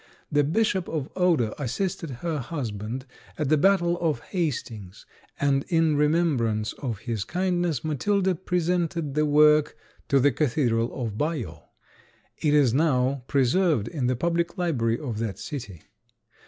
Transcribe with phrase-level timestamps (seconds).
[0.31, 3.05] The Bishop of Odo assisted her husband
[3.37, 5.05] at the battle of Hastings,
[5.39, 9.77] and in remembrance of his kindness Matilda presented the work
[10.07, 11.69] to the cathedral of Bayeaux.
[12.39, 15.83] It is now preserved in the public library of that city.